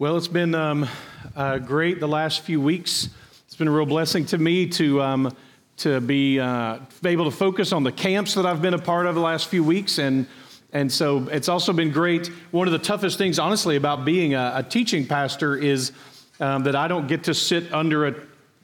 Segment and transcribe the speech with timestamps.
[0.00, 0.88] Well, it's been um,
[1.34, 3.08] uh, great the last few weeks.
[3.46, 5.36] It's been a real blessing to me to, um,
[5.78, 9.16] to be uh, able to focus on the camps that I've been a part of
[9.16, 9.98] the last few weeks.
[9.98, 10.28] And,
[10.72, 12.28] and so it's also been great.
[12.52, 15.90] One of the toughest things, honestly, about being a, a teaching pastor is
[16.38, 18.14] um, that I don't get to sit under a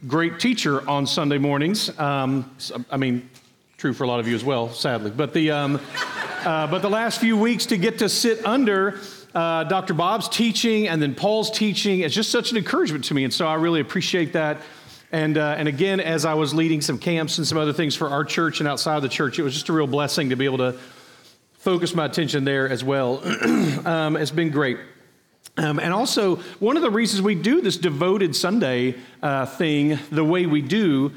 [0.06, 1.98] great teacher on Sunday mornings.
[1.98, 2.48] Um,
[2.92, 3.28] I mean,
[3.76, 5.10] true for a lot of you as well, sadly.
[5.10, 5.80] But the, um,
[6.44, 9.00] uh, but the last few weeks to get to sit under
[9.34, 9.94] uh, Dr.
[9.94, 12.00] Bob's teaching and then Paul's teaching.
[12.00, 13.24] is just such an encouragement to me.
[13.24, 14.58] And so I really appreciate that.
[15.10, 18.08] And, uh, and again, as I was leading some camps and some other things for
[18.08, 20.58] our church and outside the church, it was just a real blessing to be able
[20.58, 20.76] to
[21.54, 23.22] focus my attention there as well.
[23.86, 24.78] um, it's been great.
[25.56, 30.24] Um, and also, one of the reasons we do this devoted Sunday uh, thing the
[30.24, 31.12] way we do,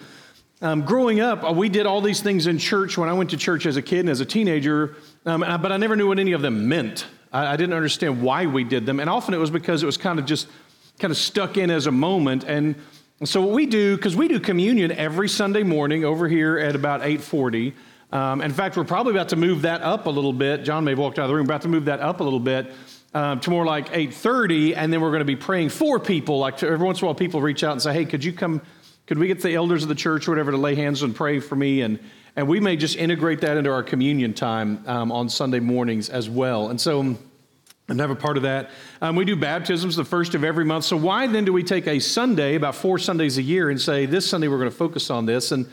[0.62, 3.38] um, growing up, uh, we did all these things in church when I went to
[3.38, 4.95] church as a kid and as a teenager,
[5.26, 7.08] um, but I never knew what any of them meant.
[7.31, 8.99] I, I didn't understand why we did them.
[8.99, 10.48] And often it was because it was kind of just
[10.99, 12.44] kind of stuck in as a moment.
[12.44, 12.76] And
[13.23, 17.02] so what we do, because we do communion every Sunday morning over here at about
[17.02, 17.73] 840.
[18.11, 20.64] Um, in fact, we're probably about to move that up a little bit.
[20.64, 22.39] John may have walked out of the room, about to move that up a little
[22.39, 22.72] bit
[23.14, 26.39] um, to more like 8.30, and then we're going to be praying for people.
[26.39, 28.62] Like every once in a while, people reach out and say, hey, could you come,
[29.08, 31.39] could we get the elders of the church or whatever to lay hands and pray
[31.39, 31.81] for me?
[31.81, 32.00] And,
[32.38, 36.30] and we may just integrate that into our communion time um, on Sunday mornings as
[36.30, 36.70] well.
[36.70, 37.18] And so I'm
[37.90, 38.70] never part of that.
[39.02, 40.86] Um, we do baptisms the first of every month.
[40.86, 44.06] So why then do we take a Sunday, about four Sundays a year, and say,
[44.06, 45.52] this Sunday we're going to focus on this?
[45.52, 45.68] And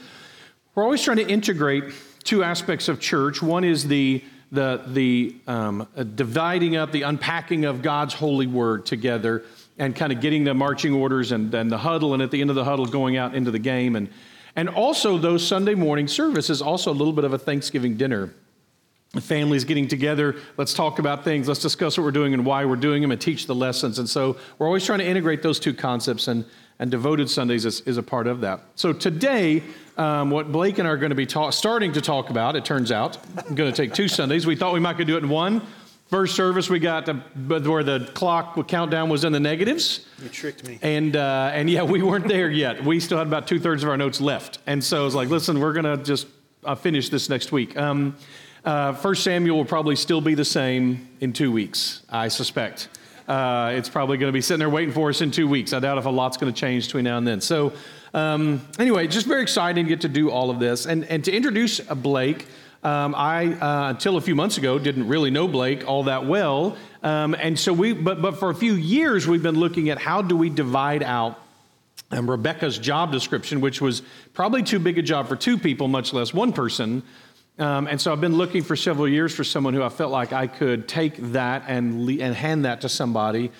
[0.75, 1.85] we're always trying to integrate
[2.25, 3.43] two aspects of church.
[3.43, 8.87] One is the the, the um, uh, dividing up, the unpacking of God's holy word
[8.87, 9.43] together
[9.79, 12.51] and kind of getting the marching orders and, and the huddle, and at the end
[12.51, 13.97] of the huddle, going out into the game.
[13.97, 14.09] And
[14.57, 18.33] and also, those Sunday morning services, also a little bit of a Thanksgiving dinner.
[19.21, 22.75] families getting together, let's talk about things, let's discuss what we're doing and why we're
[22.75, 23.99] doing them, and teach the lessons.
[23.99, 26.45] And so, we're always trying to integrate those two concepts, and,
[26.79, 28.61] and Devoted Sundays is, is a part of that.
[28.75, 29.63] So, today,
[29.97, 32.65] um, what Blake and I are going to be ta- starting to talk about, it
[32.65, 34.47] turns out, I'm going to take two Sundays.
[34.47, 35.63] We thought we might could do it in one.
[36.09, 40.07] First service, we got to, where the clock countdown was in the negatives.
[40.23, 40.79] You tricked me.
[40.83, 42.85] And, uh, and yeah, we weren't there yet.
[42.85, 44.59] We still had about two thirds of our notes left.
[44.67, 46.27] And so I was like, listen, we're going to just
[46.63, 47.77] uh, finish this next week.
[47.77, 48.17] Um,
[48.65, 52.89] uh, First Samuel will probably still be the same in two weeks, I suspect.
[53.27, 55.73] Uh, it's probably going to be sitting there waiting for us in two weeks.
[55.73, 57.41] I doubt if a lot's going to change between now and then.
[57.41, 57.73] So,
[58.13, 60.87] um, anyway, just very exciting to get to do all of this.
[60.87, 62.47] And, and to introduce Blake,
[62.85, 66.77] um, I, uh, until a few months ago, didn't really know Blake all that well.
[67.03, 70.21] Um, and so we, but, but for a few years, we've been looking at how
[70.21, 71.41] do we divide out
[72.11, 74.03] um, Rebecca's job description, which was
[74.35, 77.03] probably too big a job for two people, much less one person.
[77.59, 80.33] Um, and so I've been looking for several years for someone who I felt like
[80.33, 83.51] I could take that and, le- and hand that to somebody.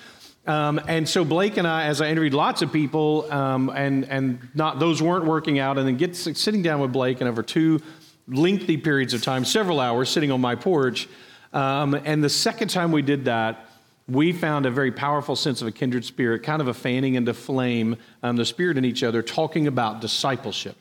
[0.47, 4.47] Um, and so Blake and I, as I interviewed lots of people, um, and and
[4.55, 7.81] not those weren't working out, and then get sitting down with Blake and over two
[8.27, 11.09] lengthy periods of time, several hours, sitting on my porch.
[11.53, 13.67] Um, and the second time we did that,
[14.09, 17.33] we found a very powerful sense of a kindred spirit, kind of a fanning into
[17.33, 20.77] flame, um, the spirit in each other, talking about discipleship.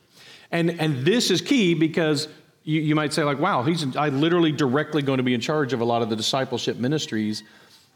[0.51, 2.27] And, and this is key because
[2.63, 5.73] you, you might say, like, wow, he's I literally directly going to be in charge
[5.73, 7.43] of a lot of the discipleship ministries.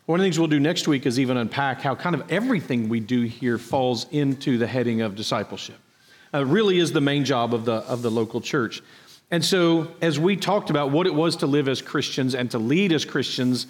[0.05, 2.87] One of the things we'll do next week is even unpack how kind of everything
[2.87, 5.77] we do here falls into the heading of discipleship.
[6.33, 8.81] Uh, really is the main job of the, of the local church.
[9.29, 12.59] And so, as we talked about what it was to live as Christians and to
[12.59, 13.67] lead as Christians,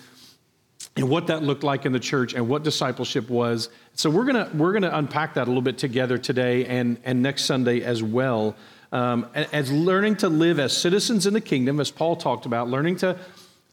[0.98, 3.70] and what that looked like in the church and what discipleship was.
[3.94, 7.46] So we're gonna we're gonna unpack that a little bit together today and and next
[7.46, 8.56] Sunday as well.
[8.92, 12.98] Um, as learning to live as citizens in the kingdom, as Paul talked about, learning
[12.98, 13.18] to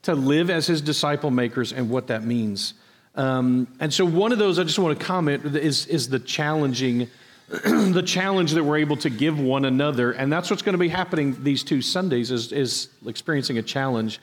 [0.03, 2.75] to live as his disciple makers and what that means.
[3.15, 7.09] Um, and so one of those I just want to comment is is the challenging
[7.49, 10.89] the challenge that we're able to give one another, and that's what's going to be
[10.89, 14.19] happening these two Sundays is, is experiencing a challenge.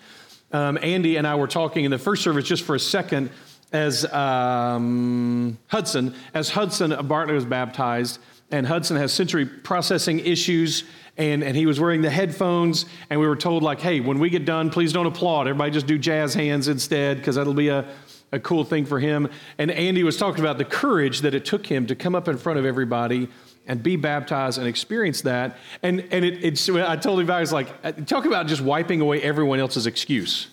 [0.51, 3.29] Um, Andy and I were talking in the first service just for a second
[3.71, 8.19] as um, Hudson, as Hudson Bartlett was baptized,
[8.49, 10.83] and Hudson has sensory processing issues,
[11.17, 14.29] and, and he was wearing the headphones, and we were told like, hey, when we
[14.29, 15.47] get done, please don't applaud.
[15.47, 17.87] Everybody just do jazz hands instead, because that'll be a,
[18.31, 19.29] a cool thing for him.
[19.57, 22.37] And Andy was talking about the courage that it took him to come up in
[22.37, 23.27] front of everybody
[23.67, 25.57] and be baptized and experience that.
[25.83, 29.01] And, and it, it's, I told him, I was like, uh, talk about just wiping
[29.01, 30.47] away everyone else's excuse,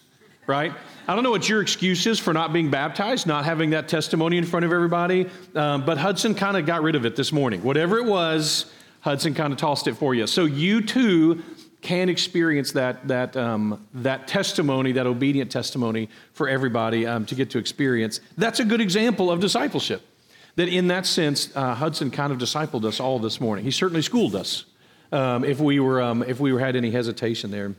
[0.47, 0.73] right?
[1.07, 4.37] I don't know what your excuse is for not being baptized, not having that testimony
[4.37, 7.63] in front of everybody, um, but Hudson kind of got rid of it this morning.
[7.63, 8.71] Whatever it was,
[9.01, 10.27] Hudson kind of tossed it for you.
[10.27, 11.43] So you too
[11.81, 17.51] can experience that, that, um, that testimony, that obedient testimony for everybody um, to get
[17.51, 18.21] to experience.
[18.37, 20.03] That's a good example of discipleship.
[20.57, 23.65] That in that sense, uh, Hudson kind of discipled us all this morning.
[23.65, 24.65] He certainly schooled us
[25.13, 27.75] um, if, we were, um, if we had any hesitation there.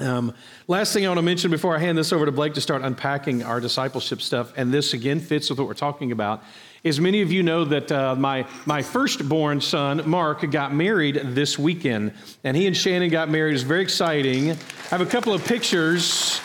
[0.00, 0.34] Um,
[0.66, 2.82] last thing I want to mention before I hand this over to Blake to start
[2.82, 6.42] unpacking our discipleship stuff, and this again fits with what we're talking about,
[6.82, 11.58] is many of you know that uh, my, my firstborn son, Mark, got married this
[11.58, 12.12] weekend.
[12.42, 13.54] And he and Shannon got married.
[13.54, 14.52] It's very exciting.
[14.52, 14.56] I
[14.88, 16.40] have a couple of pictures.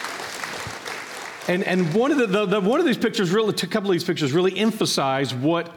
[1.47, 3.93] And, and one, of the, the, the one of these pictures, really, a couple of
[3.93, 5.71] these pictures really emphasize what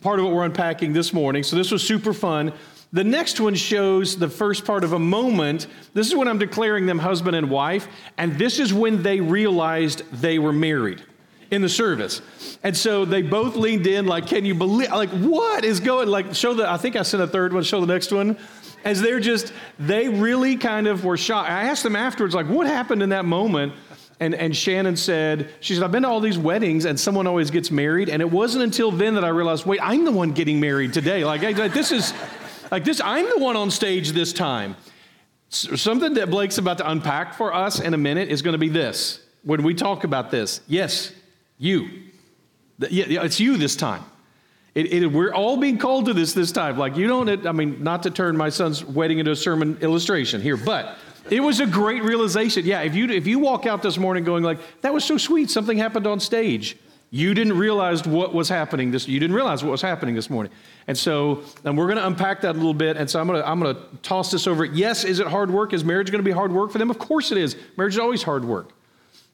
[0.00, 1.42] part of what we're unpacking this morning.
[1.42, 2.52] So this was super fun.
[2.94, 5.66] The next one shows the first part of a moment.
[5.94, 10.02] This is when I'm declaring them husband and wife, and this is when they realized
[10.12, 11.02] they were married
[11.52, 12.22] in the service.
[12.62, 16.34] And so they both leaned in, like, can you believe, like, what is going, like,
[16.34, 18.38] show the, I think I sent a third one, show the next one.
[18.84, 21.50] As they're just, they really kind of were shocked.
[21.50, 23.74] I asked them afterwards, like, what happened in that moment?
[24.18, 27.50] And, and Shannon said, she said, I've been to all these weddings and someone always
[27.50, 28.08] gets married.
[28.08, 31.24] And it wasn't until then that I realized, wait, I'm the one getting married today.
[31.24, 32.14] Like, like this is,
[32.70, 34.76] like this, I'm the one on stage this time.
[35.48, 38.68] Something that Blake's about to unpack for us in a minute is going to be
[38.68, 39.20] this.
[39.42, 41.12] When we talk about this, yes,
[41.58, 41.88] you.
[42.78, 44.04] Yeah, it's you this time.
[44.74, 46.78] It, it, we're all being called to this this time.
[46.78, 50.40] Like, you don't, I mean, not to turn my son's wedding into a sermon illustration
[50.40, 50.96] here, but
[51.30, 52.64] it was a great realization.
[52.64, 55.50] Yeah, if you, if you walk out this morning going like, that was so sweet,
[55.50, 56.76] something happened on stage.
[57.10, 60.50] You didn't realize what was happening this, you didn't realize what was happening this morning.
[60.86, 62.96] And so, and we're going to unpack that a little bit.
[62.96, 64.64] And so I'm going to, I'm going to toss this over.
[64.64, 65.74] Yes, is it hard work?
[65.74, 66.90] Is marriage going to be hard work for them?
[66.90, 67.54] Of course it is.
[67.76, 68.72] Marriage is always hard work.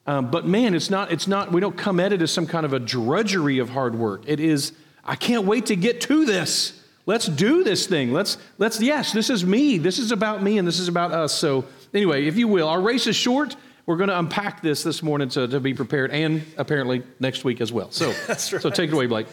[0.09, 2.65] Um, but man, it's not, it's not, we don't come at it as some kind
[2.65, 4.23] of a drudgery of hard work.
[4.27, 4.73] It is,
[5.05, 6.83] I can't wait to get to this.
[7.05, 8.15] Let's do this thing.
[8.15, 9.77] Let's, let's, yes, this is me.
[9.77, 11.35] This is about me and this is about us.
[11.35, 13.55] So, anyway, if you will, our race is short.
[13.85, 17.61] We're going to unpack this this morning to, to be prepared and apparently next week
[17.61, 17.91] as well.
[17.91, 18.41] So, right.
[18.41, 19.27] so take it away, Blake.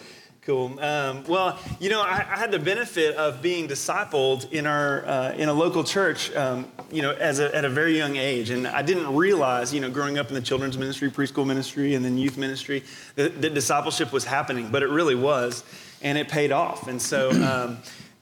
[0.45, 0.79] Cool.
[0.79, 5.31] Um, well, you know, I, I, had the benefit of being discipled in our uh,
[5.31, 8.67] in a local church, um, you know, as a, at a very young age, and
[8.67, 12.19] I didn't realize, you know, growing up in the children's ministry, preschool ministry, and then
[12.19, 12.83] youth ministry,
[13.15, 15.63] that, that discipleship was happening, but it really was,
[16.03, 16.87] and it paid off.
[16.87, 17.31] And so.
[17.55, 17.77] Um,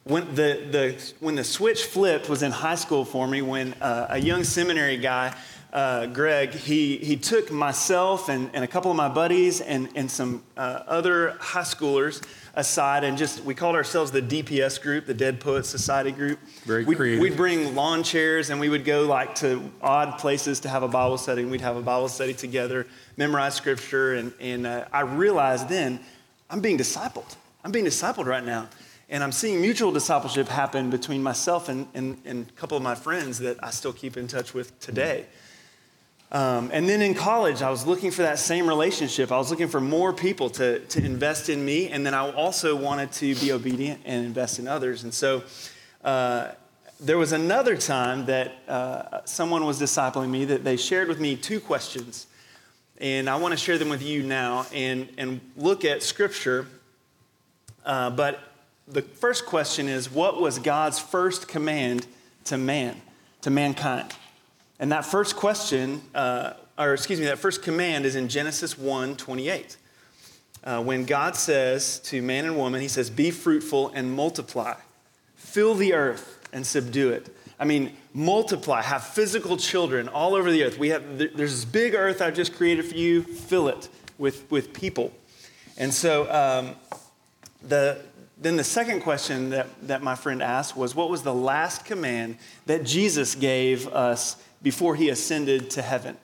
[0.06, 4.08] when the, the, when the switch flipped was in high school for me when uh,
[4.10, 5.34] a young seminary guy
[5.74, 10.10] uh, Greg, he, he took myself and, and a couple of my buddies and, and
[10.10, 12.24] some uh, other high schoolers
[12.54, 16.38] aside and just, we called ourselves the DPS group, the Dead Poets Society group.
[16.66, 17.22] Very we'd, creative.
[17.22, 20.88] We'd bring lawn chairs and we would go like to odd places to have a
[20.88, 21.42] Bible study.
[21.42, 22.86] And we'd have a Bible study together,
[23.18, 24.14] memorize scripture.
[24.14, 26.00] And, and uh, I realized then,
[26.52, 27.36] I'm being discipled.
[27.64, 28.70] I'm being discipled right now.
[29.10, 32.94] And I'm seeing mutual discipleship happen between myself and, and, and a couple of my
[32.94, 35.26] friends that I still keep in touch with today.
[36.34, 39.32] Um, and then in college, I was looking for that same relationship.
[39.32, 42.76] I was looking for more people to, to invest in me, and then I also
[42.76, 45.04] wanted to be obedient and invest in others.
[45.04, 45.44] And so
[46.04, 46.50] uh,
[47.00, 51.36] there was another time that uh, someone was discipling me that they shared with me
[51.36, 52.26] two questions.
[52.98, 56.66] And I want to share them with you now and, and look at scripture.
[57.86, 58.40] Uh, but
[58.88, 62.08] the first question is what was God's first command
[62.46, 63.00] to man,
[63.42, 64.16] to mankind?
[64.84, 69.16] And that first question, uh, or excuse me, that first command is in Genesis 1
[69.16, 69.78] 28.
[70.62, 74.74] Uh, when God says to man and woman, He says, Be fruitful and multiply,
[75.38, 77.34] fill the earth and subdue it.
[77.58, 80.78] I mean, multiply, have physical children all over the earth.
[80.78, 83.88] We have, there's this big earth I've just created for you, fill it
[84.18, 85.14] with, with people.
[85.78, 86.76] And so um,
[87.66, 88.02] the,
[88.38, 92.38] then the second question that, that my friend asked was, What was the last command
[92.66, 96.18] that Jesus gave us before he ascended to heaven.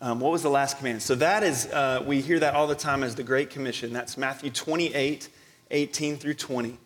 [0.00, 1.02] Um, what was the last command?
[1.02, 3.92] So that is, uh, we hear that all the time as the Great Commission.
[3.92, 5.28] That's Matthew 28,
[5.70, 6.78] 18 through 20.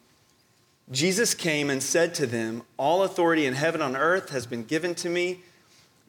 [0.91, 4.65] Jesus came and said to them, All authority in heaven and on earth has been
[4.65, 5.41] given to me.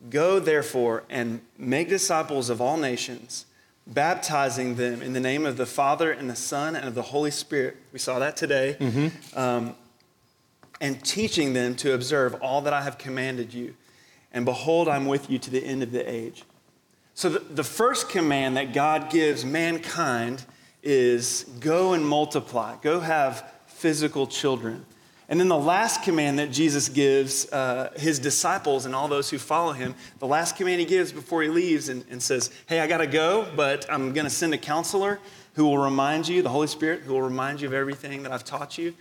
[0.10, 3.46] Go therefore and make disciples of all nations,
[3.86, 7.32] baptizing them in the name of the Father and the Son and of the Holy
[7.32, 7.78] Spirit.
[7.92, 8.78] We saw that today.
[8.80, 9.38] Mm-hmm.
[9.38, 9.76] Um,
[10.82, 13.76] and teaching them to observe all that I have commanded you
[14.32, 16.44] and behold, I'm with you to the end of the age.
[17.14, 20.46] So, the, the first command that God gives mankind
[20.82, 24.86] is go and multiply, go have physical children.
[25.30, 29.38] And then the last command that Jesus gives uh, his disciples and all those who
[29.38, 32.88] follow him, the last command he gives before he leaves and, and says, Hey, I
[32.88, 35.20] got to go, but I'm going to send a counselor
[35.54, 38.44] who will remind you, the Holy Spirit, who will remind you of everything that I've
[38.44, 38.96] taught you.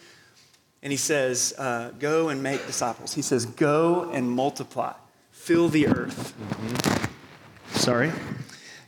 [0.82, 3.14] and he says, uh, Go and make disciples.
[3.14, 4.92] He says, Go and multiply,
[5.49, 6.35] fill the earth.
[6.38, 7.75] Mm-hmm.
[7.75, 8.12] Sorry.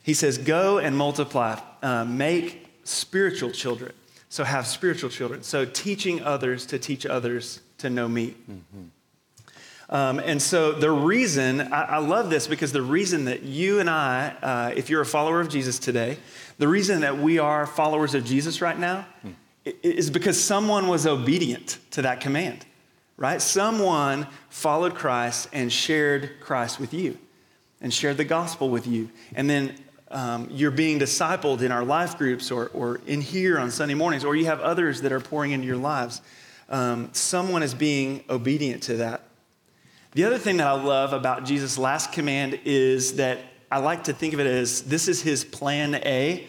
[0.02, 3.92] He says, Go and multiply, uh, make spiritual children.
[4.28, 5.42] So have spiritual children.
[5.42, 8.34] So teaching others to teach others to know me.
[8.50, 8.84] Mm-hmm.
[9.88, 13.88] Um, and so the reason, I, I, love this because the reason that you and
[13.88, 16.18] I, uh, if you're a follower of Jesus today,
[16.58, 19.34] the reason that we are followers of Jesus right now mm.
[19.82, 22.66] is because someone was obedient to that command,
[23.20, 23.40] right?
[23.40, 27.18] Someone followed Christ and shared Christ with you
[27.80, 29.10] and shared the gospel with you.
[29.34, 29.76] And then
[30.10, 34.24] um, you're being discipled in our life groups or, or in here on Sunday mornings,
[34.24, 36.22] or you have others that are pouring into your lives.
[36.70, 39.22] Um, someone is being obedient to that.
[40.12, 43.38] The other thing that I love about Jesus' last command is that
[43.70, 46.46] I like to think of it as this is his plan A.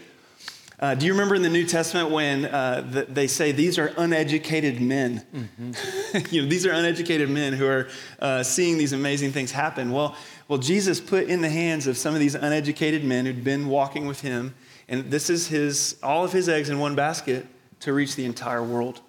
[0.82, 3.94] Uh, do you remember in the New Testament when uh, the, they say these are
[3.98, 5.24] uneducated men?
[5.32, 6.18] Mm-hmm.
[6.36, 7.88] you know, these are uneducated men who are
[8.20, 9.92] uh, seeing these amazing things happen.
[9.92, 10.16] Well,
[10.48, 14.08] well, Jesus put in the hands of some of these uneducated men who'd been walking
[14.08, 14.56] with him,
[14.88, 17.46] and this is his all of his eggs in one basket
[17.82, 19.02] to reach the entire world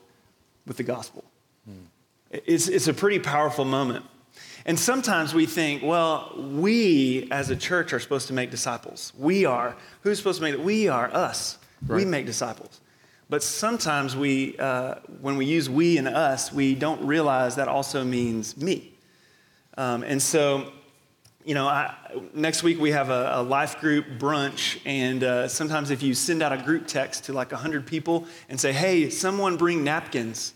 [0.66, 1.24] with the gospel.
[1.68, 1.86] Mm.
[2.30, 4.04] It's, it's a pretty powerful moment.
[4.66, 9.12] And sometimes we think, well, we as a church are supposed to make disciples.
[9.18, 9.74] We are.
[10.02, 10.60] Who's supposed to make it?
[10.60, 11.58] We are, us.
[11.86, 11.96] Right.
[11.96, 12.80] We make disciples.
[13.28, 18.04] But sometimes we, uh, when we use we and us, we don't realize that also
[18.04, 18.92] means me.
[19.78, 20.70] Um, and so,
[21.44, 21.94] you know, I,
[22.34, 26.42] next week we have a, a, life group brunch, and uh, sometimes if you send
[26.42, 30.52] out a group text to like 100 people and say, hey, someone bring napkins,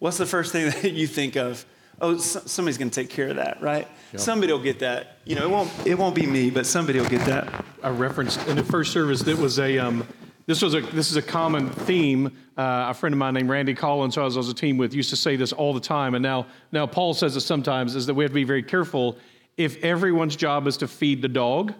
[0.00, 1.64] what's the first thing that you think of?
[2.00, 3.88] Oh, somebody's going to take care of that, right?
[4.12, 4.20] Yep.
[4.20, 5.18] Somebody will get that.
[5.24, 7.64] You know, it won't, it won't be me, but somebody will get that.
[7.82, 10.06] I referenced in the first service that was a, um,
[10.46, 12.26] this was a, this is a common theme.
[12.56, 14.94] Uh, a friend of mine named Randy Collins, who I was, on a team with,
[14.94, 16.14] used to say this all the time.
[16.14, 19.16] And now, now Paul says it sometimes, is that we have to be very careful.
[19.56, 21.74] If everyone's job is to feed the dog,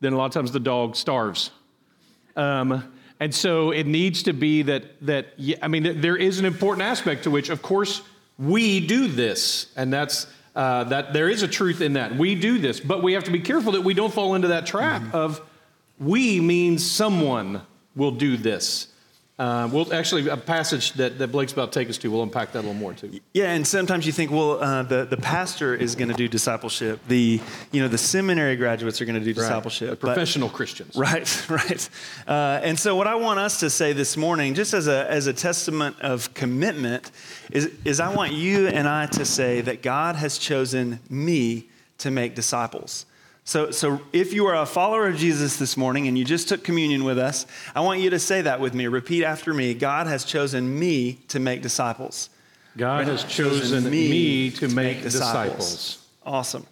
[0.00, 1.50] then a lot of times the dog starves.
[2.36, 5.28] Um, and so it needs to be that, that
[5.62, 8.02] I mean, there is an important aspect to which, of course,
[8.38, 12.16] we do this, and that's uh, that there is a truth in that.
[12.16, 14.66] We do this, but we have to be careful that we don't fall into that
[14.66, 15.16] trap mm-hmm.
[15.16, 15.40] of
[15.98, 17.62] we means someone
[17.94, 18.88] will do this.
[19.36, 22.52] Uh, well, actually, a passage that, that Blake's about to take us to, we'll unpack
[22.52, 23.18] that a little more too.
[23.32, 27.00] Yeah, and sometimes you think, well, uh, the, the pastor is going to do discipleship.
[27.08, 27.40] The,
[27.72, 29.48] you know, the seminary graduates are going to do right.
[29.48, 29.90] discipleship.
[29.90, 30.94] The professional but, Christians.
[30.94, 31.88] Right, right.
[32.28, 35.26] Uh, and so what I want us to say this morning, just as a, as
[35.26, 37.10] a testament of commitment,
[37.50, 42.12] is, is I want you and I to say that God has chosen me to
[42.12, 43.04] make disciples.
[43.46, 46.64] So, so if you are a follower of Jesus this morning and you just took
[46.64, 48.86] communion with us, I want you to say that with me.
[48.86, 52.30] Repeat after me God has chosen me to make disciples.
[52.76, 56.04] God has chosen me, to, make, disciples.
[56.24, 56.66] Awesome.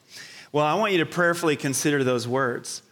[0.51, 2.83] Well, I want you to prayerfully consider those words.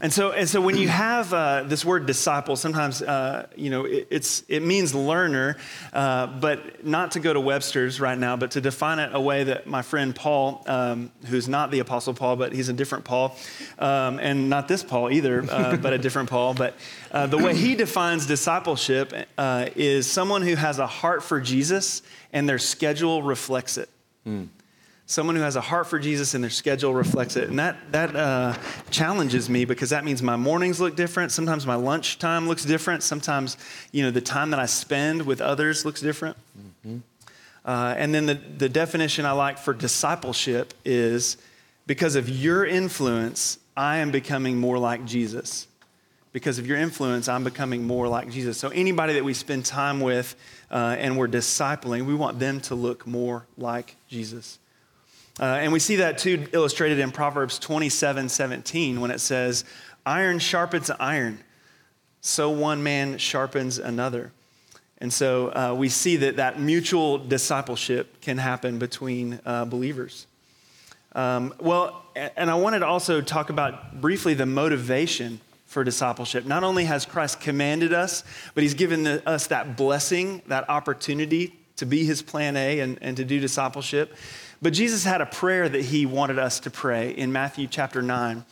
[0.00, 3.84] And so, and so when you have uh, this word disciple, sometimes uh, you know
[3.84, 5.58] it, it's it means learner,
[5.92, 9.44] uh, but not to go to Webster's right now, but to define it a way
[9.44, 13.36] that my friend Paul, um, who's not the Apostle Paul, but he's a different Paul,
[13.78, 16.54] um, and not this Paul either, uh, but a different Paul.
[16.54, 16.74] But
[17.10, 22.00] uh, the way he defines discipleship uh, is someone who has a heart for Jesus
[22.32, 23.90] and their schedule reflects it.
[24.26, 24.48] Mm
[25.06, 27.48] someone who has a heart for Jesus and their schedule reflects it.
[27.48, 28.56] And that, that uh,
[28.90, 31.32] challenges me because that means my mornings look different.
[31.32, 33.02] Sometimes my lunch time looks different.
[33.02, 33.56] Sometimes,
[33.90, 36.36] you know, the time that I spend with others looks different.
[36.86, 36.98] Mm-hmm.
[37.64, 41.36] Uh, and then the, the definition I like for discipleship is
[41.86, 45.68] because of your influence, I am becoming more like Jesus.
[46.32, 48.56] Because of your influence, I'm becoming more like Jesus.
[48.56, 50.34] So, anybody that we spend time with
[50.70, 54.58] uh, and we're discipling, we want them to look more like Jesus.
[55.40, 59.64] Uh, and we see that too illustrated in Proverbs 27 17 when it says,
[60.04, 61.38] Iron sharpens iron,
[62.20, 64.32] so one man sharpens another.
[64.98, 70.26] And so uh, we see that that mutual discipleship can happen between uh, believers.
[71.14, 76.44] Um, well, and I wanted to also talk about briefly the motivation for discipleship.
[76.44, 78.24] Not only has Christ commanded us,
[78.54, 82.98] but he's given the, us that blessing, that opportunity to be his plan A and,
[83.00, 84.14] and to do discipleship.
[84.60, 88.44] But Jesus had a prayer that he wanted us to pray in Matthew chapter 9.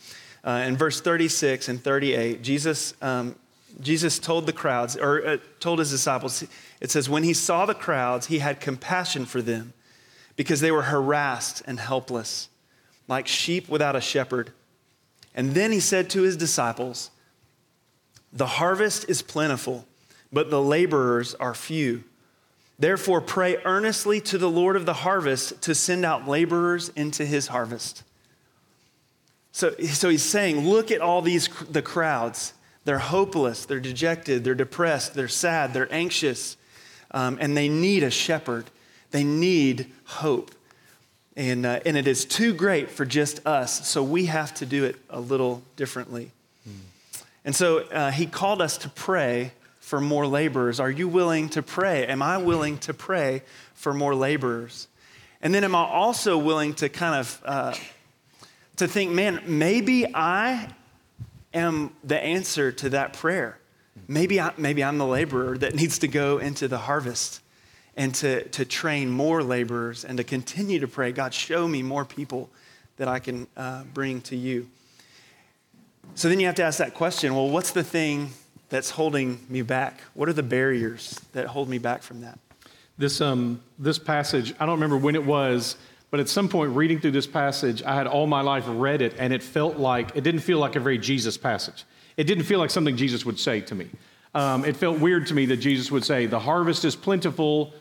[0.43, 3.35] Uh, in verse 36 and 38, Jesus, um,
[3.79, 6.43] Jesus told the crowds, or uh, told his disciples,
[6.81, 9.73] it says, when he saw the crowds, he had compassion for them
[10.35, 12.49] because they were harassed and helpless,
[13.07, 14.51] like sheep without a shepherd.
[15.35, 17.11] And then he said to his disciples,
[18.33, 19.85] The harvest is plentiful,
[20.33, 22.03] but the laborers are few.
[22.81, 27.45] Therefore, pray earnestly to the Lord of the harvest to send out laborers into his
[27.45, 28.01] harvest.
[29.51, 32.53] So, so he's saying, look at all these the crowds.
[32.83, 36.57] They're hopeless, they're dejected, they're depressed, they're sad, they're anxious,
[37.11, 38.65] um, and they need a shepherd.
[39.11, 40.49] They need hope.
[41.35, 44.85] And, uh, and it is too great for just us, so we have to do
[44.85, 46.31] it a little differently.
[46.67, 46.73] Mm.
[47.45, 49.51] And so uh, he called us to pray
[49.91, 50.79] for more laborers.
[50.79, 52.07] Are you willing to pray?
[52.07, 53.43] Am I willing to pray
[53.73, 54.87] for more laborers?
[55.41, 57.75] And then am I also willing to kind of uh,
[58.77, 60.69] to think, man, maybe I
[61.53, 63.59] am the answer to that prayer.
[64.07, 67.41] Maybe, I, maybe I'm the laborer that needs to go into the harvest
[67.97, 72.05] and to, to train more laborers and to continue to pray, God, show me more
[72.05, 72.49] people
[72.95, 74.69] that I can uh, bring to you.
[76.15, 78.31] So then you have to ask that question well, what's the thing
[78.71, 79.99] that's holding me back?
[80.15, 82.39] What are the barriers that hold me back from that?
[82.97, 85.75] This, um, this passage, I don't remember when it was,
[86.09, 89.13] but at some point reading through this passage, I had all my life read it,
[89.19, 91.83] and it felt like, it didn't feel like a very Jesus passage.
[92.17, 93.89] It didn't feel like something Jesus would say to me.
[94.33, 97.73] Um, it felt weird to me that Jesus would say, The harvest is plentiful.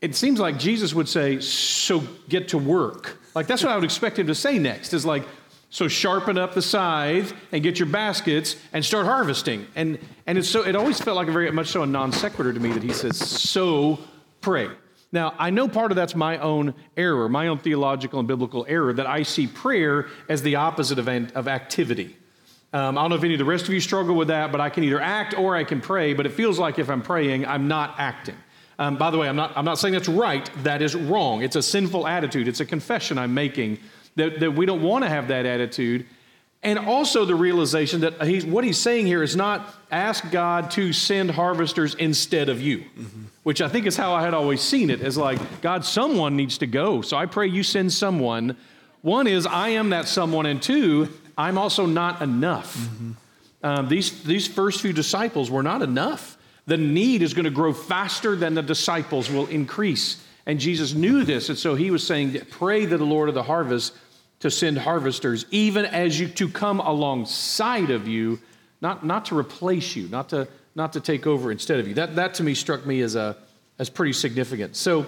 [0.00, 3.18] It seems like Jesus would say, So get to work.
[3.34, 5.24] Like that's what I would expect him to say next is like,
[5.70, 9.66] so sharpen up the scythe and get your baskets and start harvesting.
[9.74, 12.52] And, and it's so, it always felt like a very much so a non sequitur
[12.52, 13.98] to me that he says, so
[14.40, 14.68] pray.
[15.10, 18.92] Now, I know part of that's my own error, my own theological and biblical error,
[18.92, 22.16] that I see prayer as the opposite of, of activity.
[22.74, 24.60] Um, I don't know if any of the rest of you struggle with that, but
[24.60, 27.46] I can either act or I can pray, but it feels like if I'm praying,
[27.46, 28.36] I'm not acting.
[28.78, 31.42] Um, by the way, I'm not, I'm not saying that's right, that is wrong.
[31.42, 33.78] It's a sinful attitude, it's a confession I'm making
[34.18, 36.06] that, that we don't want to have that attitude.
[36.62, 40.92] And also the realization that he's, what he's saying here is not ask God to
[40.92, 43.24] send harvesters instead of you, mm-hmm.
[43.44, 46.58] which I think is how I had always seen it as like, God, someone needs
[46.58, 47.00] to go.
[47.00, 48.56] So I pray you send someone.
[49.02, 50.46] One is, I am that someone.
[50.46, 52.76] And two, I'm also not enough.
[52.76, 53.12] Mm-hmm.
[53.62, 56.36] Um, these, these first few disciples were not enough.
[56.66, 60.24] The need is going to grow faster than the disciples will increase.
[60.44, 61.50] And Jesus knew this.
[61.50, 63.94] And so he was saying, Pray that the Lord of the harvest
[64.40, 68.38] to send harvesters, even as you to come alongside of you,
[68.80, 71.94] not, not to replace you, not to, not to take over instead of you.
[71.94, 73.36] That, that to me struck me as, a,
[73.78, 74.76] as pretty significant.
[74.76, 75.06] So,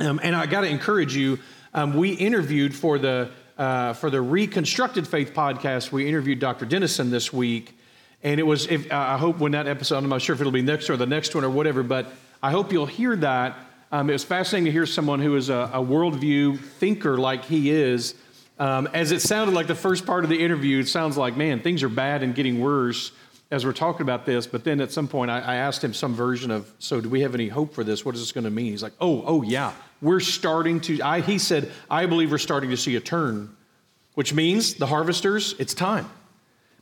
[0.00, 1.38] um, and I got to encourage you,
[1.74, 6.64] um, we interviewed for the uh, for the Reconstructed Faith podcast, we interviewed Dr.
[6.64, 7.76] Denison this week.
[8.22, 10.52] And it was, if, uh, I hope when that episode, I'm not sure if it'll
[10.52, 13.56] be next or the next one or whatever, but I hope you'll hear that.
[13.90, 17.70] Um, it was fascinating to hear someone who is a, a worldview thinker like he
[17.70, 18.14] is.
[18.58, 21.60] Um, as it sounded like the first part of the interview, it sounds like, man,
[21.60, 23.12] things are bad and getting worse
[23.50, 24.46] as we're talking about this.
[24.46, 27.20] But then at some point, I, I asked him some version of, so do we
[27.20, 28.04] have any hope for this?
[28.04, 28.72] What is this going to mean?
[28.72, 32.70] He's like, oh, oh, yeah we're starting to, I, he said, I believe we're starting
[32.70, 33.54] to see a turn,
[34.14, 36.08] which means the harvesters, it's time.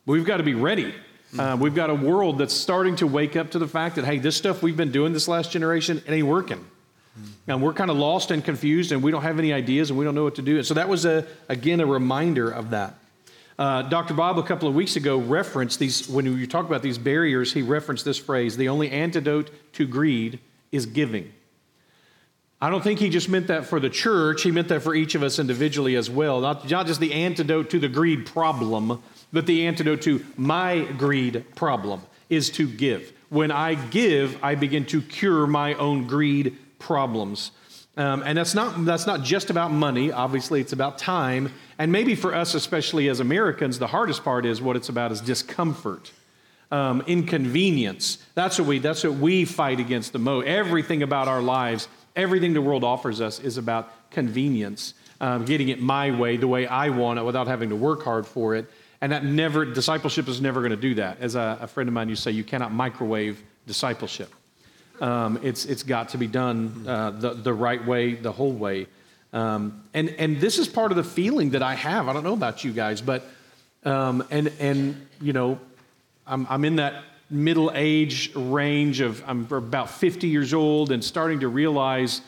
[0.05, 0.95] We've got to be ready.
[1.37, 4.19] Uh, we've got a world that's starting to wake up to the fact that, hey,
[4.19, 6.65] this stuff we've been doing this last generation, it ain't working.
[7.47, 10.05] And we're kind of lost and confused, and we don't have any ideas, and we
[10.05, 10.57] don't know what to do.
[10.57, 12.95] And So that was, a, again, a reminder of that.
[13.59, 14.13] Uh, Dr.
[14.13, 17.63] Bob, a couple of weeks ago, referenced these, when you talk about these barriers, he
[17.63, 20.41] referenced this phrase the only antidote to greed
[20.73, 21.33] is giving.
[22.61, 25.15] I don't think he just meant that for the church, he meant that for each
[25.15, 26.41] of us individually as well.
[26.41, 29.03] Not, not just the antidote to the greed problem,
[29.33, 33.13] but the antidote to my greed problem is to give.
[33.29, 37.51] When I give, I begin to cure my own greed problems.
[37.97, 41.53] Um, and that's not, that's not just about money, obviously, it's about time.
[41.79, 45.21] And maybe for us, especially as Americans, the hardest part is what it's about is
[45.21, 46.13] discomfort.
[46.71, 48.19] Um, inconvenience.
[48.35, 48.81] That's what we.
[48.81, 50.49] That's what we fight against the most.
[50.49, 55.81] Everything about our lives Everything the world offers us is about convenience, um, getting it
[55.81, 58.71] my way, the way I want it, without having to work hard for it.
[59.03, 61.21] And that never, discipleship is never going to do that.
[61.21, 64.35] As a, a, friend of mine used to say, you cannot microwave discipleship.
[65.01, 68.87] Um, it's, it's got to be done uh, the, the right way, the whole way.
[69.33, 72.09] Um, and, and this is part of the feeling that I have.
[72.09, 73.25] I don't know about you guys, but,
[73.85, 75.59] um, and, and, you know,
[76.27, 81.41] I'm, I'm in that middle age range of I'm about 50 years old and starting
[81.41, 82.21] to realize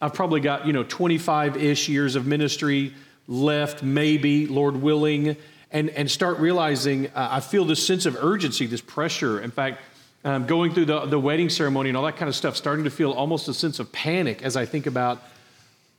[0.00, 2.94] I've probably got, you know, 25 ish years of ministry
[3.26, 5.36] left, maybe, Lord willing,
[5.72, 9.40] and, and start realizing uh, I feel this sense of urgency, this pressure.
[9.40, 9.80] In fact,
[10.26, 12.90] um, going through the, the wedding ceremony and all that kind of stuff, starting to
[12.90, 15.22] feel almost a sense of panic as I think about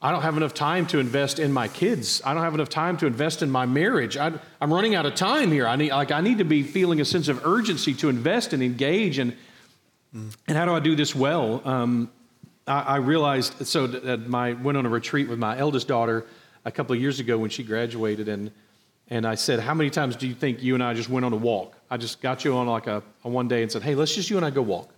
[0.02, 2.22] I don't have enough time to invest in my kids.
[2.24, 4.16] I don't have enough time to invest in my marriage.
[4.16, 5.66] I, am running out of time here.
[5.66, 8.62] I need, like, I need to be feeling a sense of urgency to invest and
[8.62, 9.18] engage.
[9.18, 9.34] And,
[10.13, 10.36] mm.
[10.48, 11.62] and how do I do this well?
[11.66, 12.12] Um,
[12.68, 16.28] I, I realized so that my went on a retreat with my eldest daughter
[16.63, 18.52] a couple of years ago when she graduated, and
[19.10, 21.34] and I said, "How many times do you think you and I just went on
[21.34, 21.76] a walk?
[21.89, 24.30] I just got you on like a, a one day and said, "Hey, let's just
[24.30, 24.89] you and I go walk,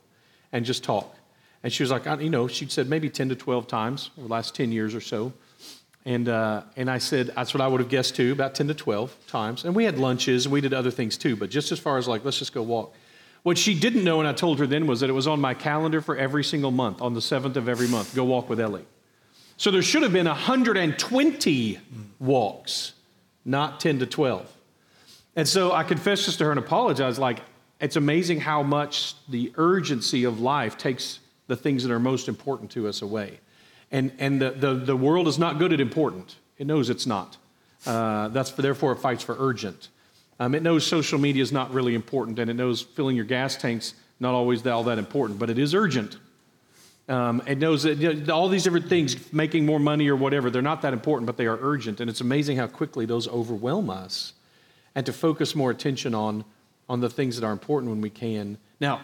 [0.51, 1.15] and just talk."
[1.63, 4.33] And she was like, you know, she'd said maybe 10 to 12 times over the
[4.33, 5.33] last 10 years or so.
[6.05, 8.73] And, uh, and I said, that's what I would have guessed too, about 10 to
[8.73, 9.65] 12 times.
[9.65, 12.07] And we had lunches and we did other things too, but just as far as
[12.07, 12.93] like, let's just go walk.
[13.43, 15.53] What she didn't know, and I told her then, was that it was on my
[15.53, 18.85] calendar for every single month, on the 7th of every month, go walk with Ellie.
[19.55, 21.79] So there should have been 120
[22.19, 22.93] walks,
[23.45, 24.51] not 10 to 12.
[25.35, 27.41] And so I confessed this to her and apologized, like,
[27.79, 32.71] it's amazing how much the urgency of life takes the things that are most important
[32.71, 33.39] to us away.
[33.91, 37.37] And, and the, the, the world is not good at important, it knows it's not.
[37.85, 39.87] Uh, that's for, therefore, it fights for urgent.
[40.39, 43.55] Um, it knows social media is not really important, and it knows filling your gas
[43.55, 46.17] tanks not always all that important, but it is urgent.
[47.09, 50.51] Um, it knows that you know, all these different things, making more money or whatever,
[50.51, 51.99] they're not that important, but they are urgent.
[51.99, 54.33] And it's amazing how quickly those overwhelm us.
[54.93, 56.45] And to focus more attention on,
[56.87, 58.59] on the things that are important when we can.
[58.79, 59.01] Now,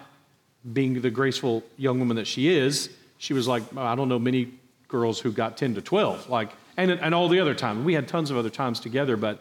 [0.71, 4.51] being the graceful young woman that she is, she was like, I don't know many
[4.87, 6.29] girls who got 10 to 12.
[6.29, 7.83] Like, and, and all the other times.
[7.83, 9.39] We had tons of other times together, but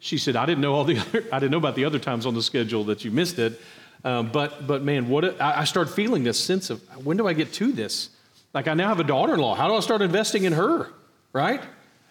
[0.00, 2.26] she said, I didn't know all the other, I didn't know about the other times
[2.26, 3.58] on the schedule that you missed it.
[4.04, 7.52] Um, but, but man, what I, start feeling this sense of when do I get
[7.54, 8.10] to this?
[8.52, 9.54] Like I now have a daughter-in-law.
[9.54, 10.88] How do I start investing in her?
[11.32, 11.62] Right?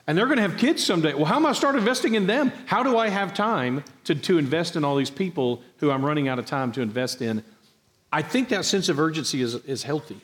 [0.08, 1.14] And they're going to have kids someday.
[1.14, 2.52] Well, how am I start investing in them?
[2.66, 6.28] How do I have time to, to invest in all these people who I'm running
[6.28, 7.44] out of time to invest in?
[8.12, 10.20] I think that sense of urgency is, is healthy.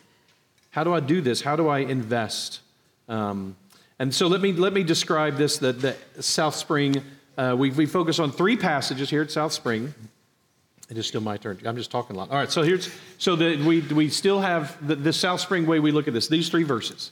[0.71, 1.41] How do I do this?
[1.41, 2.61] How do I invest?
[3.07, 3.55] Um,
[3.99, 7.03] and so let me, let me describe this the, the South Spring
[7.37, 9.93] uh, we, we focus on three passages here at South Spring.
[10.89, 11.59] It is still my turn.
[11.65, 12.29] I'm just talking a lot.
[12.29, 15.79] All right, so here's so that we we still have the, the South Spring way
[15.79, 16.29] we look at this.
[16.29, 17.11] These three verses.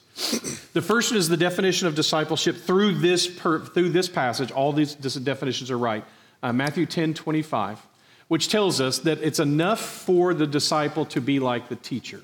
[0.73, 4.51] The first is the definition of discipleship through this per, through this passage.
[4.51, 6.05] All these, these definitions are right.
[6.41, 7.85] Uh, Matthew 10, 25,
[8.29, 12.21] which tells us that it's enough for the disciple to be like the teacher.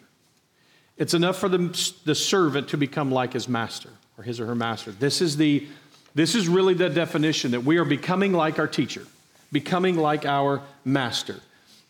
[0.98, 4.56] It's enough for the, the servant to become like his master or his or her
[4.56, 4.92] master.
[4.92, 5.68] This is the
[6.14, 9.06] this is really the definition that we are becoming like our teacher,
[9.52, 11.40] becoming like our master.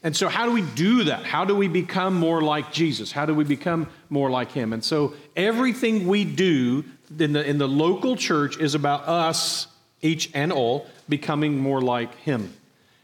[0.04, 1.24] And so, how do we do that?
[1.24, 3.12] How do we become more like Jesus?
[3.12, 4.74] How do we become more like Him?
[4.74, 6.84] And so, everything we do
[7.20, 9.68] in the, in the local church is about us,
[10.02, 12.52] each and all, becoming more like Him.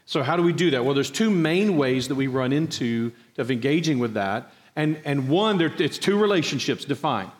[0.07, 0.83] So, how do we do that?
[0.83, 4.51] Well, there's two main ways that we run into of engaging with that.
[4.75, 7.31] And, and one, there, it's two relationships defined.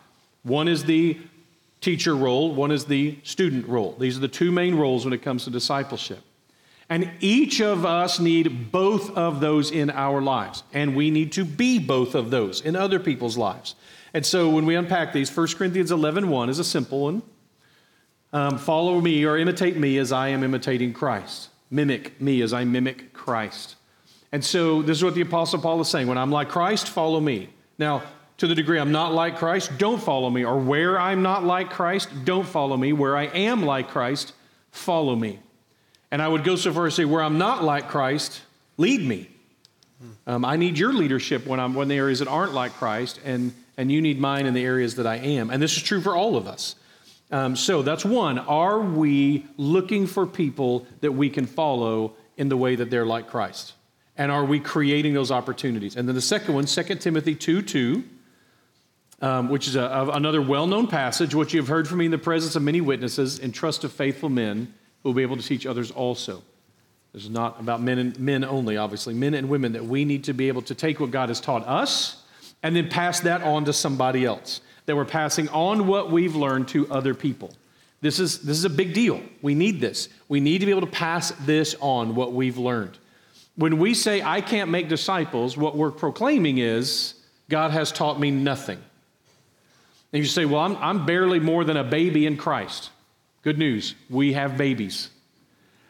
[0.44, 1.18] One is the
[1.82, 3.96] teacher role, one is the student role.
[4.00, 6.20] These are the two main roles when it comes to discipleship.
[6.90, 10.64] And each of us need both of those in our lives.
[10.74, 13.76] And we need to be both of those in other people's lives.
[14.14, 17.22] And so when we unpack these, 1 Corinthians 11 1 is a simple one.
[18.34, 21.50] Um, follow me or imitate me as I am imitating Christ.
[21.70, 23.76] Mimic me as I mimic Christ.
[24.32, 26.08] And so this is what the Apostle Paul is saying.
[26.08, 27.50] When I'm like Christ, follow me.
[27.78, 28.04] Now,
[28.38, 30.46] to the degree I'm not like Christ, don't follow me.
[30.46, 32.94] Or where I'm not like Christ, don't follow me.
[32.94, 34.34] Where I am like Christ,
[34.72, 35.40] follow me.
[36.12, 38.42] And I would go so far as to say, where I'm not like Christ,
[38.78, 39.30] lead me.
[40.26, 43.54] Um, I need your leadership when I'm when the areas that aren't like Christ, and
[43.78, 45.50] and you need mine in the areas that I am.
[45.50, 46.76] And this is true for all of us.
[47.32, 48.38] Um, so that's one.
[48.38, 53.28] Are we looking for people that we can follow in the way that they're like
[53.28, 53.74] Christ?
[54.16, 55.96] And are we creating those opportunities?
[55.96, 58.04] And then the second one, 2 Timothy 2 2
[59.22, 62.06] um, which is a, a, another well known passage, which you have heard from me
[62.06, 65.44] in the presence of many witnesses, in trust of faithful men will be able to
[65.44, 66.44] teach others also.
[67.14, 70.26] This is not about men and men only, obviously, men and women, that we need
[70.26, 72.24] to be able to take what God has taught us
[72.64, 74.62] and then pass that on to somebody else.
[74.86, 77.54] That we're passing on what we've learned to other people.
[78.02, 79.22] This is, this is a big deal.
[79.42, 80.10] We need this.
[80.30, 82.98] We need to be able to pass this on, what we've learned.
[83.56, 87.16] When we say, I can't make disciples, what we're proclaiming is,
[87.50, 88.80] God has taught me nothing.
[90.14, 92.92] And you say, Well, I'm, I'm barely more than a baby in Christ.
[93.48, 95.10] Good news, we have babies.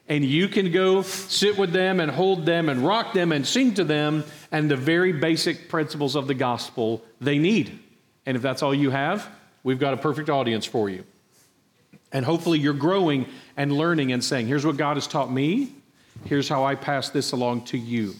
[0.07, 3.73] And you can go sit with them and hold them and rock them and sing
[3.73, 7.79] to them, and the very basic principles of the gospel they need.
[8.27, 9.27] And if that's all you have,
[9.63, 11.03] we've got a perfect audience for you.
[12.11, 13.25] And hopefully you're growing
[13.57, 15.73] and learning and saying, Here's what God has taught me,
[16.25, 18.13] here's how I pass this along to you.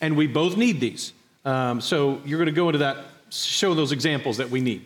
[0.00, 1.12] And we both need these.
[1.44, 2.98] Um, so you're going to go into that,
[3.30, 4.84] show those examples that we need.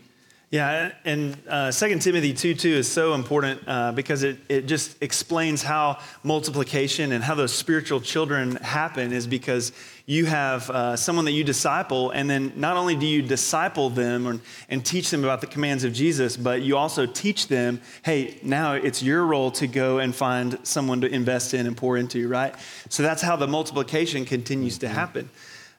[0.51, 4.97] Yeah, and uh, 2 Timothy 2 2 is so important uh, because it, it just
[5.03, 9.73] explains how multiplication and how those spiritual children happen is because
[10.07, 14.27] you have uh, someone that you disciple, and then not only do you disciple them
[14.27, 18.39] or, and teach them about the commands of Jesus, but you also teach them, hey,
[18.43, 22.27] now it's your role to go and find someone to invest in and pour into,
[22.27, 22.55] right?
[22.89, 25.29] So that's how the multiplication continues to happen.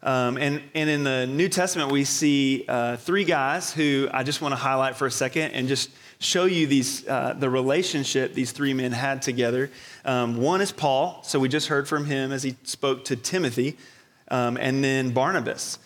[0.01, 4.41] Um, and, and in the New Testament, we see uh, three guys who I just
[4.41, 8.53] want to highlight for a second and just show you these, uh, the relationship these
[8.53, 9.69] three men had together.
[10.05, 13.77] Um, one is Paul, so we just heard from him as he spoke to Timothy,
[14.29, 15.79] um, and then Barnabas.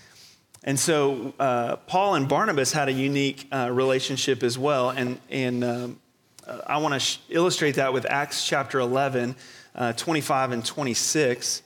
[0.63, 4.91] And so uh, Paul and Barnabas had a unique uh, relationship as well.
[4.91, 5.99] And, and um,
[6.47, 9.35] uh, I want to sh- illustrate that with Acts chapter 11,
[9.75, 11.63] uh, 25 and 26.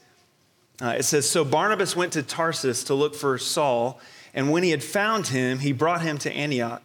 [0.80, 4.00] Uh, it says, So Barnabas went to Tarsus to look for Saul,
[4.34, 6.82] and when he had found him, he brought him to Antioch.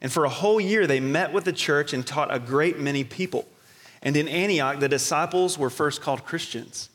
[0.00, 3.04] And for a whole year, they met with the church and taught a great many
[3.04, 3.46] people.
[4.02, 6.90] And in Antioch, the disciples were first called Christians.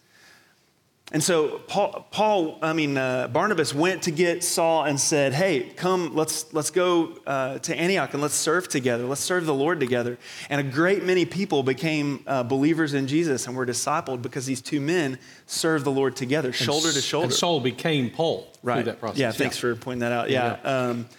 [1.12, 5.62] And so Paul, Paul I mean uh, Barnabas went to get Saul and said, "Hey,
[5.76, 9.06] come, let's let's go uh, to Antioch and let's serve together.
[9.06, 10.20] Let's serve the Lord together."
[10.52, 14.62] And a great many people became uh, believers in Jesus and were discipled because these
[14.62, 15.18] two men
[15.48, 17.26] served the Lord together, shoulder to shoulder.
[17.26, 18.76] And Saul became Paul right.
[18.76, 19.18] through that process.
[19.18, 19.62] Yeah, thanks yeah.
[19.62, 20.30] for pointing that out.
[20.30, 20.58] Yeah.
[20.64, 20.88] Yeah.
[20.90, 21.10] Um,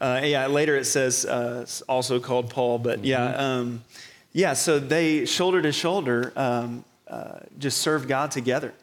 [0.00, 3.06] uh, yeah later it says uh, also called Paul, but mm-hmm.
[3.06, 3.82] yeah, um,
[4.32, 4.52] yeah.
[4.52, 8.74] So they shoulder to shoulder um, uh, just served God together.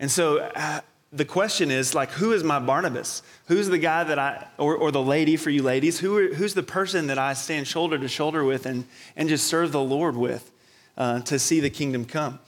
[0.00, 0.80] And so uh,
[1.12, 3.22] the question is like, who is my Barnabas?
[3.46, 6.54] Who's the guy that I, or, or the lady for you ladies, who are, who's
[6.54, 8.84] the person that I stand shoulder to shoulder with and,
[9.16, 10.50] and just serve the Lord with
[10.96, 12.38] uh, to see the kingdom come?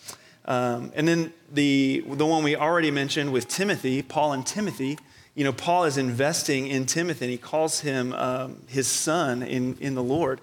[0.44, 4.98] Um, and then the, the one we already mentioned with Timothy, Paul and Timothy,
[5.34, 9.76] you know, Paul is investing in Timothy and he calls him um, his son in,
[9.80, 10.40] in the Lord.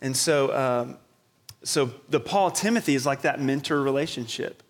[0.00, 0.96] And so, um,
[1.64, 4.61] so the Paul Timothy is like that mentor relationship.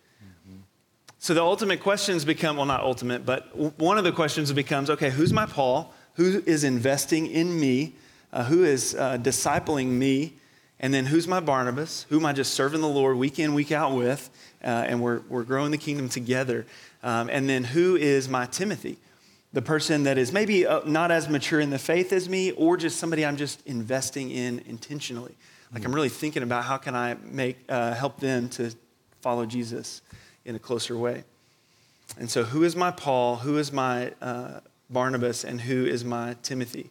[1.23, 5.09] So the ultimate questions become well, not ultimate, but one of the questions becomes okay,
[5.09, 5.95] who's my Paul?
[6.15, 7.95] Who is investing in me?
[8.33, 10.33] Uh, who is uh, discipling me?
[10.81, 12.07] And then who's my Barnabas?
[12.09, 14.31] Who am I just serving the Lord week in, week out with?
[14.65, 16.67] Uh, and we're, we're growing the kingdom together.
[17.05, 18.99] Um, and then who is my Timothy?
[19.53, 22.77] The person that is maybe uh, not as mature in the faith as me, or
[22.77, 25.37] just somebody I'm just investing in intentionally.
[25.73, 28.75] Like I'm really thinking about how can I make, uh, help them to
[29.21, 30.03] follow Jesus
[30.45, 31.25] in a closer way.
[32.19, 33.37] And so, who is my Paul?
[33.37, 35.45] Who is my uh, Barnabas?
[35.45, 36.91] And who is my Timothy?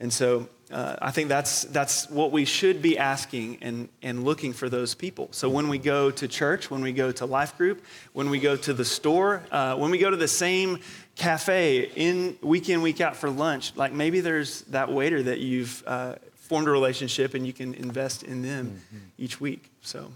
[0.00, 4.52] And so, uh, I think that's, that's what we should be asking and, and looking
[4.52, 5.28] for those people.
[5.32, 8.56] So, when we go to church, when we go to life group, when we go
[8.56, 10.78] to the store, uh, when we go to the same
[11.16, 15.82] cafe in week in, week out for lunch, like maybe there's that waiter that you've
[15.86, 19.04] uh, formed a relationship and you can invest in them mm-hmm.
[19.18, 19.70] each week.
[19.82, 20.12] So.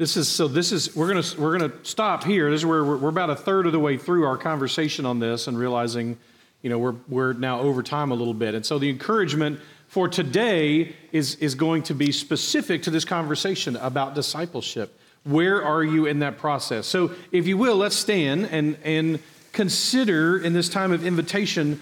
[0.00, 0.48] This is so.
[0.48, 2.50] This is we're gonna we're gonna stop here.
[2.50, 5.18] This is where we're, we're, about a third of the way through our conversation on
[5.18, 6.16] this, and realizing,
[6.62, 8.54] you know, we're we're now over time a little bit.
[8.54, 13.76] And so the encouragement for today is is going to be specific to this conversation
[13.76, 14.98] about discipleship.
[15.24, 16.86] Where are you in that process?
[16.86, 19.18] So, if you will, let's stand and and
[19.52, 21.78] consider in this time of invitation.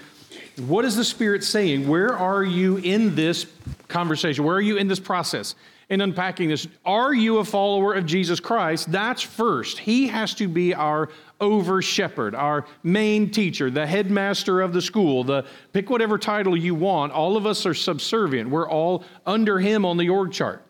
[0.57, 1.87] What is the Spirit saying?
[1.87, 3.47] Where are you in this
[3.87, 4.43] conversation?
[4.43, 5.55] Where are you in this process?
[5.91, 6.67] In unpacking this.
[6.85, 8.93] Are you a follower of Jesus Christ?
[8.93, 9.79] That's first.
[9.79, 11.09] He has to be our
[11.41, 16.75] over shepherd, our main teacher, the headmaster of the school, the pick whatever title you
[16.75, 17.13] want.
[17.13, 18.51] All of us are subservient.
[18.51, 20.63] We're all under him on the org chart.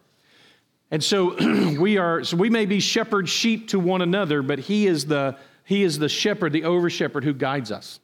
[0.90, 1.36] And so
[1.80, 5.36] we are so we may be shepherd sheep to one another, but he is the
[5.64, 8.00] he is the shepherd, the over shepherd who guides us.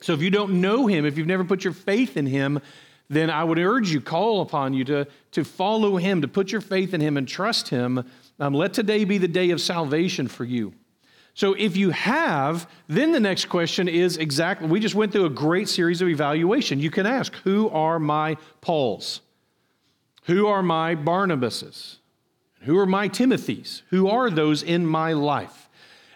[0.00, 2.60] So if you don't know him, if you've never put your faith in him,
[3.08, 6.60] then I would urge you, call upon you to, to follow him, to put your
[6.60, 8.04] faith in him and trust him.
[8.40, 10.72] Um, let today be the day of salvation for you.
[11.34, 15.30] So if you have, then the next question is exactly, we just went through a
[15.30, 16.78] great series of evaluation.
[16.78, 19.20] You can ask, who are my Pauls?
[20.24, 21.96] Who are my Barnabases?
[22.60, 23.82] Who are my Timothys?
[23.90, 25.68] Who are those in my life?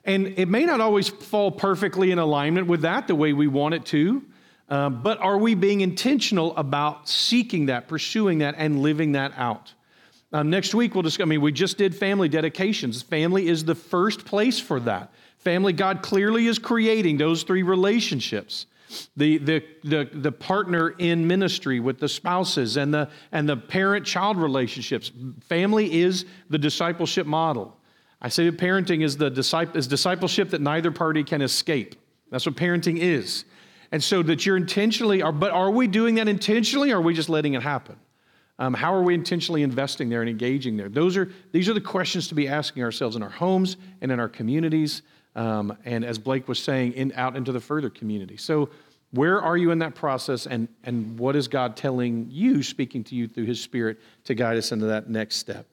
[0.04, 3.74] And it may not always fall perfectly in alignment with that the way we want
[3.74, 4.24] it to.
[4.68, 9.72] Uh, but are we being intentional about seeking that, pursuing that, and living that out?
[10.32, 11.24] Um, next week, we'll discuss.
[11.24, 13.00] I mean, we just did family dedications.
[13.00, 15.10] Family is the first place for that.
[15.38, 18.66] Family, God clearly is creating those three relationships
[19.16, 24.06] the, the, the, the partner in ministry with the spouses and the, and the parent
[24.06, 25.12] child relationships.
[25.48, 27.76] Family is the discipleship model.
[28.20, 31.94] I say that parenting is, the disciple, is discipleship that neither party can escape.
[32.30, 33.44] That's what parenting is.
[33.90, 37.14] And so that you're intentionally, are, but are we doing that intentionally or are we
[37.14, 37.96] just letting it happen?
[38.58, 40.88] Um, how are we intentionally investing there and engaging there?
[40.88, 44.18] Those are, these are the questions to be asking ourselves in our homes and in
[44.18, 45.02] our communities.
[45.36, 48.36] Um, and as Blake was saying, in, out into the further community.
[48.36, 48.70] So,
[49.12, 53.14] where are you in that process, and, and what is God telling you, speaking to
[53.14, 55.66] you through His Spirit, to guide us into that next step?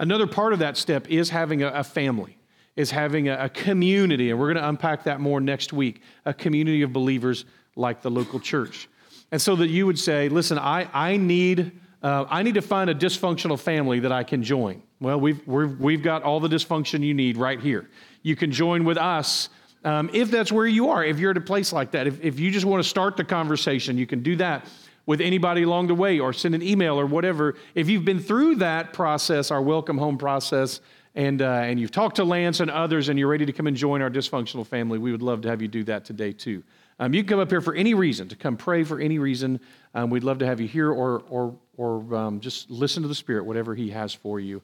[0.00, 2.36] Another part of that step is having a, a family,
[2.74, 6.34] is having a, a community, and we're going to unpack that more next week a
[6.34, 7.44] community of believers
[7.80, 8.88] like the local church.
[9.32, 12.90] And so that you would say, listen, I, I, need, uh, I need to find
[12.90, 14.82] a dysfunctional family that I can join.
[15.00, 17.88] Well, we've, we have we've got all the dysfunction you need right here.
[18.22, 19.48] You can join with us
[19.84, 22.38] um, if that's where you are, if you're at a place like that, if, if
[22.38, 24.66] you just want to start the conversation, you can do that
[25.06, 27.56] with anybody along the way or send an email or whatever.
[27.74, 30.80] If you've been through that process, our welcome home process,
[31.14, 33.76] and, uh, and you've talked to Lance and others and you're ready to come and
[33.76, 36.62] join our dysfunctional family, we would love to have you do that today too.
[37.00, 39.58] Um, you can come up here for any reason, to come pray for any reason.
[39.94, 43.14] Um, we'd love to have you here or, or, or um, just listen to the
[43.14, 44.60] Spirit, whatever He has for you.